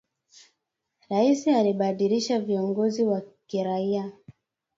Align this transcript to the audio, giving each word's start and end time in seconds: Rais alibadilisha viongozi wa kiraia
Rais 1.09 1.47
alibadilisha 1.47 2.39
viongozi 2.41 3.03
wa 3.03 3.21
kiraia 3.47 4.11